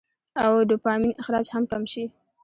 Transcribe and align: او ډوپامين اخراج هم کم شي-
او 0.43 0.51
ډوپامين 0.69 1.11
اخراج 1.21 1.45
هم 1.53 1.63
کم 1.71 1.83
شي- 1.91 2.03